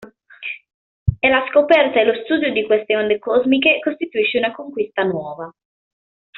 [1.19, 5.53] E la scoperta e lo studio di queste onde cosmiche costituisce una conquista nuova.